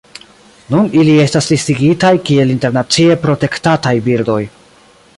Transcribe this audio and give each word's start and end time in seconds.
Nun 0.75 0.87
ili 1.01 1.11
estas 1.25 1.49
listigitaj 1.53 2.13
kiel 2.31 2.57
internacie 2.57 3.21
protektataj 3.27 3.97
birdoj. 4.09 4.43